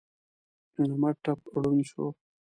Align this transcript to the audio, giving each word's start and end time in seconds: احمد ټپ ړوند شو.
احمد 0.81 1.15
ټپ 1.23 1.39
ړوند 1.61 1.81
شو. 1.89 2.05